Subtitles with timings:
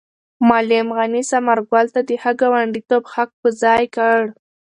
[0.47, 4.19] معلم غني ثمر ګل ته د ښه ګاونډیتوب حق په ځای کړ.